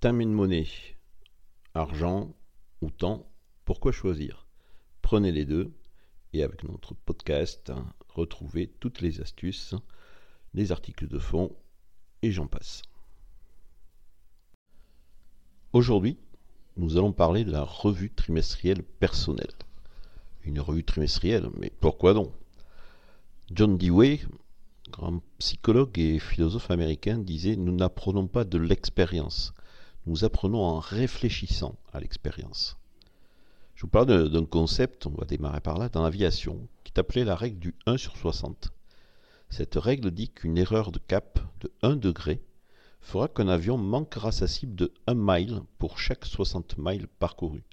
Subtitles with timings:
[0.00, 0.66] Time and money,
[1.74, 2.34] argent
[2.80, 3.30] ou temps,
[3.66, 4.46] pourquoi choisir?
[5.02, 5.74] Prenez les deux
[6.32, 7.70] et avec notre podcast,
[8.08, 9.74] retrouvez toutes les astuces,
[10.54, 11.54] les articles de fond
[12.22, 12.80] et j'en passe.
[15.74, 16.16] Aujourd'hui,
[16.78, 19.52] nous allons parler de la revue trimestrielle personnelle.
[20.44, 22.32] Une revue trimestrielle, mais pourquoi donc?
[23.52, 24.20] John Dewey,
[24.88, 29.52] grand psychologue et philosophe américain, disait Nous n'apprenons pas de l'expérience,
[30.06, 32.76] nous apprenons en réfléchissant à l'expérience.
[33.74, 37.24] Je vous parle d'un concept, on va démarrer par là, dans l'aviation, qui est appelé
[37.24, 38.72] la règle du 1 sur 60.
[39.48, 42.42] Cette règle dit qu'une erreur de cap de 1 degré
[43.00, 47.64] fera qu'un avion manquera sa cible de 1 mile pour chaque 60 miles parcourus.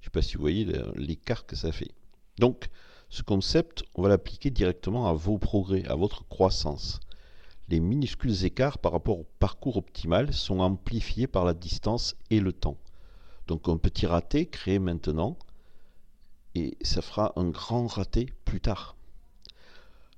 [0.00, 1.92] Je ne sais pas si vous voyez l'écart que ça fait.
[2.38, 2.68] Donc,
[3.08, 7.00] ce concept, on va l'appliquer directement à vos progrès, à votre croissance.
[7.68, 12.52] Les minuscules écarts par rapport au parcours optimal sont amplifiés par la distance et le
[12.52, 12.76] temps.
[13.46, 15.38] Donc un petit raté créé maintenant,
[16.54, 18.96] et ça fera un grand raté plus tard.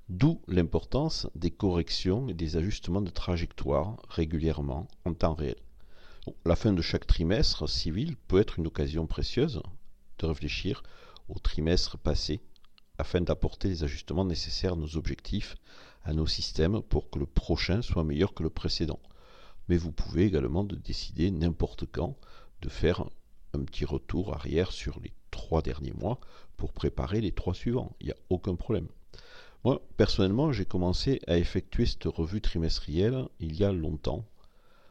[0.08, 5.56] D'où l'importance des corrections et des ajustements de trajectoire régulièrement en temps réel.
[6.44, 9.62] la fin de chaque trimestre civil peut être une occasion précieuse
[10.18, 10.82] de réfléchir
[11.28, 12.40] au trimestre passé
[12.98, 15.56] afin d'apporter les ajustements nécessaires à nos objectifs,
[16.06, 19.00] à nos systèmes pour que le prochain soit meilleur que le précédent.
[19.68, 22.16] Mais vous pouvez également décider n'importe quand
[22.62, 23.04] de faire
[23.52, 26.20] un petit retour arrière sur les trois derniers mois
[26.56, 27.96] pour préparer les trois suivants.
[28.00, 28.86] Il n'y a aucun problème.
[29.64, 34.24] Moi, personnellement, j'ai commencé à effectuer cette revue trimestrielle il y a longtemps.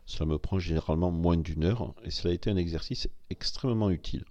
[0.06, 4.26] Cela me prend généralement moins d'une heure et cela a été un exercice extrêmement utile.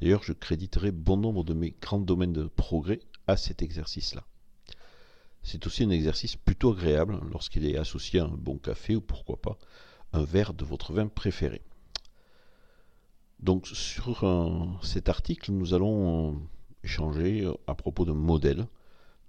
[0.00, 4.24] D'ailleurs, je créditerai bon nombre de mes grands domaines de progrès à cet exercice-là.
[5.46, 9.40] C'est aussi un exercice plutôt agréable lorsqu'il est associé à un bon café ou pourquoi
[9.40, 9.56] pas
[10.12, 11.62] un verre de votre vin préféré.
[13.38, 16.36] Donc sur euh, cet article, nous allons euh,
[16.82, 18.66] échanger euh, à propos d'un modèle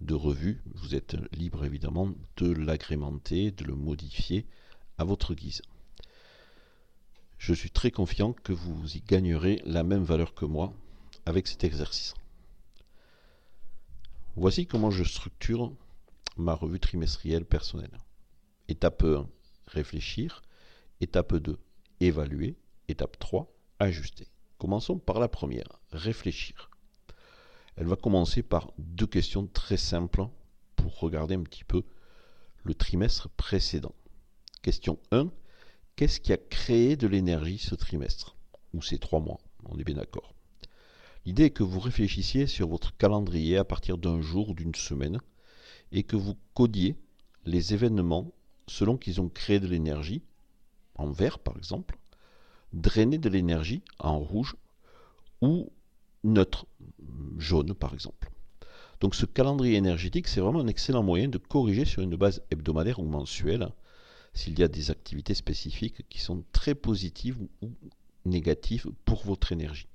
[0.01, 0.63] de revue.
[0.73, 4.47] Vous êtes libre évidemment de l'agrémenter, de le modifier
[4.97, 5.61] à votre guise.
[7.37, 10.73] Je suis très confiant que vous y gagnerez la même valeur que moi
[11.27, 12.15] avec cet exercice.
[14.35, 15.73] Voici comment je structure
[16.37, 17.97] ma revue trimestrielle personnelle.
[18.67, 19.27] Étape 1,
[19.67, 20.41] réfléchir.
[21.01, 21.57] Étape 2,
[21.99, 22.57] évaluer.
[22.87, 24.27] Étape 3, ajuster.
[24.57, 26.69] Commençons par la première, réfléchir.
[27.75, 30.27] Elle va commencer par deux questions très simples
[30.75, 31.83] pour regarder un petit peu
[32.63, 33.93] le trimestre précédent.
[34.63, 35.29] Question 1,
[35.97, 38.35] Qu'est-ce qui a créé de l'énergie ce trimestre
[38.75, 39.39] Ou ces trois mois?
[39.65, 40.35] On est bien d'accord.
[41.25, 45.19] L'idée est que vous réfléchissiez sur votre calendrier à partir d'un jour ou d'une semaine
[45.91, 46.95] et que vous codiez
[47.45, 48.31] les événements
[48.67, 50.21] selon qu'ils ont créé de l'énergie,
[50.95, 51.97] en vert par exemple,
[52.73, 54.55] drainé de l'énergie en rouge
[55.41, 55.71] ou
[56.23, 56.65] neutre,
[57.37, 58.29] jaune par exemple.
[58.99, 62.99] Donc ce calendrier énergétique, c'est vraiment un excellent moyen de corriger sur une base hebdomadaire
[62.99, 63.69] ou mensuelle
[64.33, 67.71] s'il y a des activités spécifiques qui sont très positives ou
[68.25, 69.87] négatives pour votre énergie.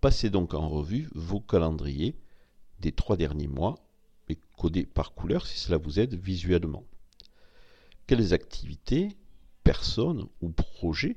[0.00, 2.16] Passez donc en revue vos calendriers
[2.80, 3.76] des trois derniers mois
[4.56, 6.84] codés par couleur si cela vous aide visuellement.
[8.06, 9.16] Quelles activités,
[9.64, 11.16] personnes ou projets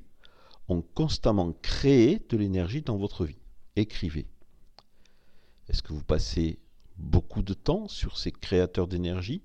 [0.67, 3.39] ont constamment créé de l'énergie dans votre vie?
[3.75, 4.27] Écrivez.
[5.67, 6.59] Est-ce que vous passez
[6.97, 9.41] beaucoup de temps sur ces créateurs d'énergie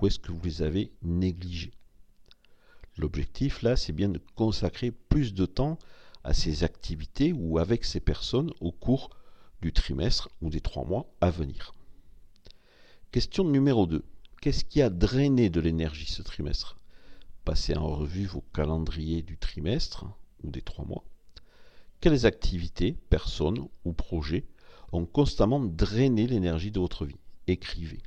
[0.00, 1.72] ou est-ce que vous les avez négligés?
[2.96, 5.78] L'objectif là, c'est bien de consacrer plus de temps
[6.24, 9.10] à ces activités ou avec ces personnes au cours
[9.60, 11.75] du trimestre ou des trois mois à venir.
[13.16, 14.04] Question numéro 2.
[14.42, 16.76] Qu'est-ce qui a drainé de l'énergie ce trimestre?
[17.46, 20.04] Passez en revue vos calendriers du trimestre
[20.42, 21.02] ou des trois mois.
[22.02, 24.44] Quelles activités, personnes ou projets
[24.92, 27.16] ont constamment drainé l'énergie de votre vie?
[27.46, 28.02] Écrivez.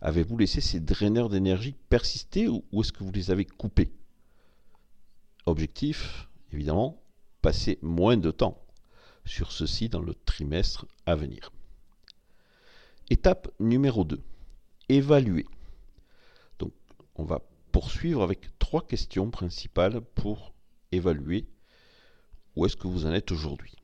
[0.00, 3.92] Avez-vous laissé ces draineurs d'énergie persister ou est-ce que vous les avez coupés?
[5.44, 7.02] Objectif, évidemment,
[7.42, 8.64] passer moins de temps
[9.26, 11.52] sur ceci dans le trimestre à venir.
[13.12, 14.22] Étape numéro 2.
[14.88, 15.44] Évaluer.
[16.58, 16.72] Donc,
[17.14, 20.54] on va poursuivre avec trois questions principales pour
[20.92, 21.46] évaluer
[22.56, 23.74] où est-ce que vous en êtes aujourd'hui.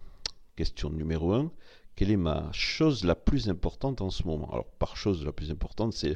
[0.57, 1.53] Question numéro 1.
[1.95, 4.51] Quelle est ma chose la plus importante en ce moment?
[4.51, 6.15] Alors, par chose la plus importante, c'est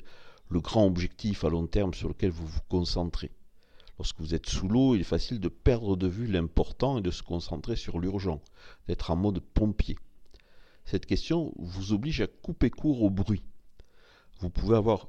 [0.49, 3.31] le grand objectif à long terme sur lequel vous vous concentrez.
[3.99, 7.11] Lorsque vous êtes sous l'eau, il est facile de perdre de vue l'important et de
[7.11, 8.41] se concentrer sur l'urgent,
[8.87, 9.99] d'être en mode pompier.
[10.85, 13.45] Cette question vous oblige à couper court au bruit.
[14.41, 15.09] Vous pouvez avoir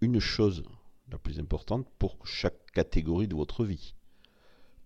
[0.00, 0.62] une chose
[1.10, 3.94] la plus importante pour chaque catégorie de votre vie.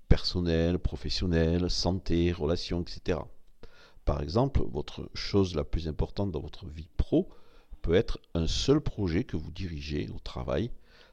[0.09, 3.19] personnel, professionnel, santé, relations, etc.
[4.05, 7.29] Par exemple, votre chose la plus importante dans votre vie pro
[7.83, 10.71] peut être un seul projet que vous dirigez au travail,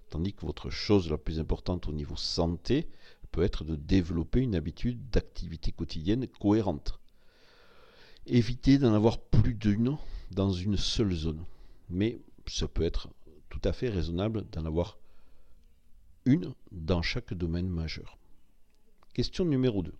[0.09, 2.89] tandis que votre chose la plus importante au niveau santé
[3.31, 6.99] peut être de développer une habitude d'activité quotidienne cohérente.
[8.27, 9.97] Évitez d'en avoir plus d'une
[10.31, 11.45] dans une seule zone,
[11.89, 13.07] mais ça peut être
[13.49, 14.97] tout à fait raisonnable d'en avoir
[16.25, 18.17] une dans chaque domaine majeur.
[19.13, 19.93] Question numéro 2.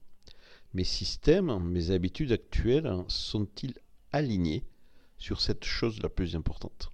[0.74, 3.76] Mes systèmes, mes habitudes actuelles sont-ils
[4.12, 4.64] alignés
[5.20, 6.92] sur cette chose la plus importante?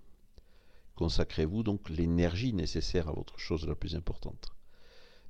[0.96, 4.50] Consacrez-vous donc l'énergie nécessaire à votre chose la plus importante.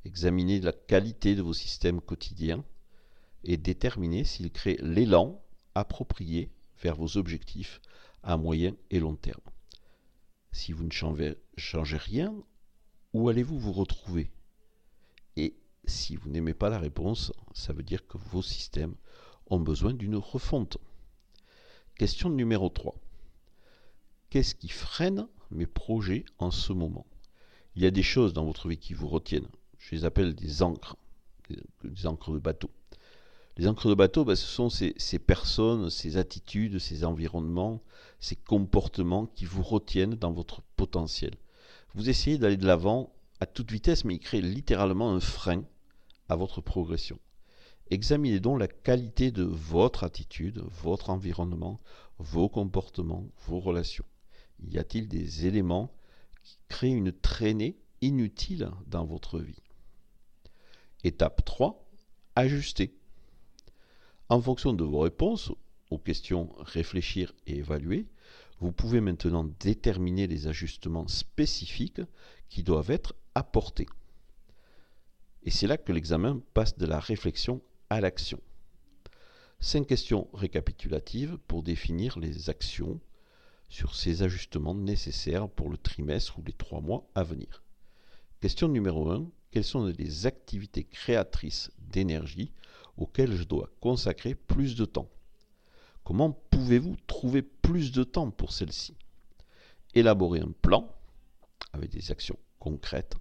[0.03, 2.65] Examinez la qualité de vos systèmes quotidiens
[3.43, 5.39] et déterminez s'ils créent l'élan
[5.75, 6.51] approprié
[6.81, 7.81] vers vos objectifs
[8.23, 9.41] à moyen et long terme.
[10.51, 12.33] Si vous ne changez, changez rien,
[13.13, 14.31] où allez-vous vous retrouver?
[15.37, 18.95] Et si vous n'aimez pas la réponse, ça veut dire que vos systèmes
[19.47, 20.77] ont besoin d'une refonte.
[21.95, 22.95] Question numéro 3.
[24.29, 27.05] Qu'est-ce qui freine mes projets en ce moment?
[27.75, 29.49] Il y a des choses dans votre vie qui vous retiennent.
[29.77, 30.95] Je les appelle des encres,
[31.83, 32.69] des encres de bateau.
[33.57, 37.81] Les encres de bateau, ben, ce sont ces, personnes, ces attitudes, ces environnements,
[38.19, 41.35] ces comportements qui vous retiennent dans votre potentiel.
[41.93, 45.63] Vous essayez d'aller de l'avant à toute vitesse, mais il crée littéralement un frein
[46.29, 47.19] à votre progression.
[47.89, 51.81] Examinez donc la qualité de votre attitude, votre environnement,
[52.19, 54.05] vos comportements, vos relations.
[54.63, 55.91] Y a-t-il des éléments
[56.43, 59.61] qui créent une traînée inutile dans votre vie?
[61.03, 61.85] Étape 3,
[62.35, 62.93] ajuster.
[64.31, 65.51] En fonction de vos réponses
[65.89, 68.07] aux questions réfléchir et évaluer,
[68.61, 71.99] vous pouvez maintenant déterminer les ajustements spécifiques
[72.47, 73.87] qui doivent être apportés.
[75.43, 78.39] Et c'est là que l'examen passe de la réflexion à l'action.
[79.59, 83.01] Cinq questions récapitulatives pour définir les actions
[83.67, 87.63] sur ces ajustements nécessaires pour le trimestre ou les trois mois à venir.
[88.39, 89.29] Question numéro 1.
[89.51, 92.53] Quelles sont les activités créatrices d'énergie
[92.97, 95.09] auxquelles je dois consacrer plus de temps
[96.03, 98.95] Comment pouvez-vous trouver plus de temps pour celles-ci
[99.93, 100.89] Élaborer un plan
[101.73, 103.15] avec des actions concrètes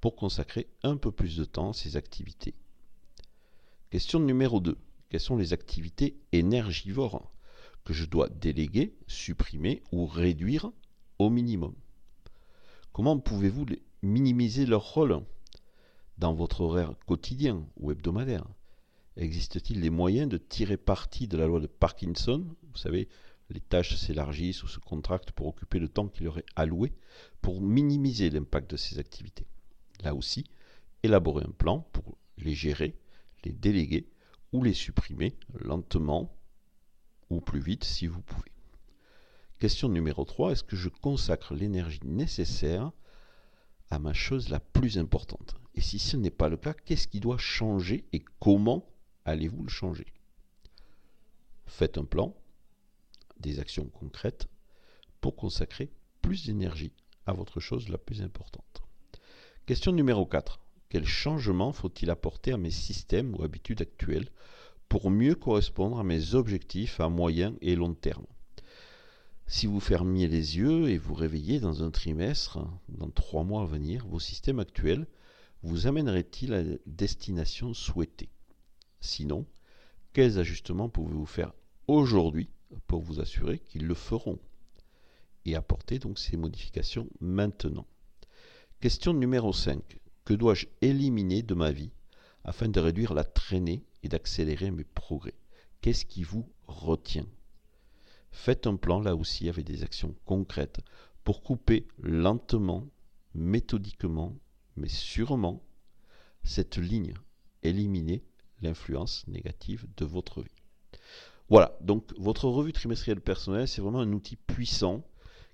[0.00, 2.54] pour consacrer un peu plus de temps à ces activités.
[3.90, 4.76] Question numéro 2.
[5.08, 7.30] Quelles sont les activités énergivores
[7.84, 10.70] que je dois déléguer, supprimer ou réduire
[11.18, 11.74] au minimum?
[12.92, 13.66] Comment pouvez-vous
[14.02, 15.22] minimiser leur rôle
[16.18, 18.46] dans votre horaire quotidien ou hebdomadaire?
[19.16, 22.44] Existe-t-il des moyens de tirer parti de la loi de Parkinson?
[22.70, 23.08] Vous savez,
[23.48, 26.92] les tâches s'élargissent ou se contractent pour occuper le temps qui leur est alloué,
[27.40, 29.46] pour minimiser l'impact de ces activités.
[30.02, 30.44] Là aussi,
[31.02, 32.98] élaborer un plan pour les gérer,
[33.44, 34.10] les déléguer
[34.52, 36.36] ou les supprimer lentement
[37.30, 38.52] ou plus vite si vous pouvez.
[39.58, 42.92] Question numéro 3, est-ce que je consacre l'énergie nécessaire
[43.88, 45.56] à ma chose la plus importante?
[45.74, 48.86] Et si ce n'est pas le cas, qu'est-ce qui doit changer et comment
[49.26, 50.06] allez-vous le changer?
[51.66, 52.34] Faites un plan,
[53.40, 54.46] des actions concrètes
[55.20, 55.90] pour consacrer
[56.22, 56.92] plus d'énergie
[57.26, 58.82] à votre chose la plus importante.
[59.66, 60.60] Question numéro 4.
[60.88, 64.30] Quel changement faut-il apporter à mes systèmes ou habitudes actuelles
[64.88, 68.26] pour mieux correspondre à mes objectifs à moyen et long terme?
[69.48, 73.66] Si vous fermiez les yeux et vous réveillez dans un trimestre, dans trois mois à
[73.66, 75.06] venir, vos systèmes actuels
[75.62, 78.28] vous amèneraient-ils à la destination souhaitée?
[79.00, 79.46] Sinon,
[80.12, 81.52] quels ajustements pouvez-vous faire
[81.86, 82.48] aujourd'hui
[82.86, 84.38] pour vous assurer qu'ils le feront
[85.44, 87.86] et apporter donc ces modifications maintenant?
[88.80, 89.98] Question numéro 5.
[90.24, 91.92] Que dois-je éliminer de ma vie
[92.44, 95.34] afin de réduire la traînée et d'accélérer mes progrès?
[95.80, 97.26] Qu'est-ce qui vous retient?
[98.32, 100.80] Faites un plan là aussi avec des actions concrètes
[101.24, 102.86] pour couper lentement,
[103.34, 104.36] méthodiquement,
[104.76, 105.62] mais sûrement
[106.44, 107.14] cette ligne,
[107.62, 108.22] éliminer
[108.62, 110.50] l'influence négative de votre vie.
[111.48, 115.04] Voilà, donc votre revue trimestrielle personnelle, c'est vraiment un outil puissant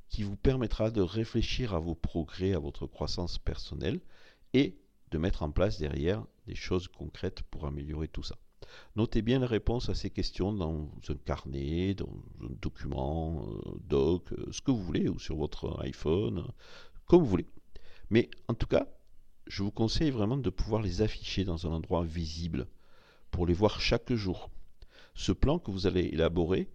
[0.08, 4.00] qui vous permettra de réfléchir à vos progrès, à votre croissance personnelle
[4.54, 4.78] et
[5.10, 8.36] de mettre en place derrière des choses concrètes pour améliorer tout ça.
[8.96, 12.08] Notez bien la réponse à ces questions dans un carnet, dans
[12.42, 16.46] un document, euh, doc, euh, ce que vous voulez, ou sur votre iPhone,
[17.06, 17.48] comme vous voulez.
[18.10, 18.86] Mais en tout cas,
[19.46, 22.66] je vous conseille vraiment de pouvoir les afficher dans un endroit visible
[23.32, 24.50] pour les voir chaque jour.
[25.14, 26.70] Ce plan que vous allez élaborer,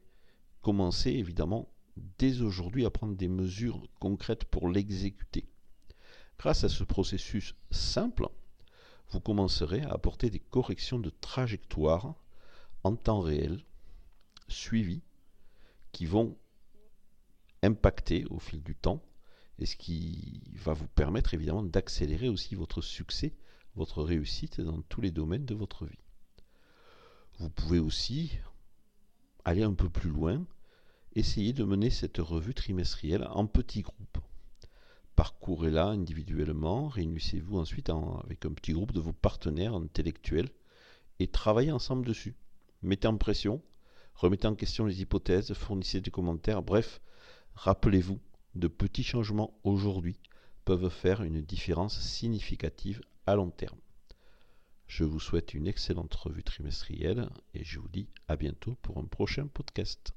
[0.61, 1.69] commencez évidemment
[2.17, 5.45] dès aujourd'hui à prendre des mesures concrètes pour l'exécuter.
[6.37, 8.27] Grâce à ce processus simple,
[9.09, 12.15] vous commencerez à apporter des corrections de trajectoire
[12.83, 13.63] en temps réel,
[14.49, 15.03] suivies,
[15.91, 16.37] qui vont
[17.63, 19.01] impacter au fil du temps
[19.59, 23.33] et ce qui va vous permettre évidemment d'accélérer aussi votre succès,
[23.75, 25.97] votre réussite dans tous les domaines de votre vie.
[27.39, 28.31] Vous pouvez aussi
[29.45, 30.43] aller un peu plus loin,
[31.13, 34.17] essayer de mener cette revue trimestrielle en petits groupes.
[35.15, 40.49] Parcourez-la individuellement, réunissez-vous ensuite avec un petit groupe de vos partenaires intellectuels
[41.19, 42.35] et travaillez ensemble dessus.
[42.81, 43.61] Mettez en pression,
[44.15, 47.01] remettez en question les hypothèses, fournissez des commentaires, bref,
[47.53, 48.19] rappelez-vous,
[48.55, 50.19] de petits changements aujourd'hui
[50.65, 53.77] peuvent faire une différence significative à long terme.
[54.87, 59.05] Je vous souhaite une excellente revue trimestrielle et je vous dis à bientôt pour un
[59.05, 60.13] prochain podcast.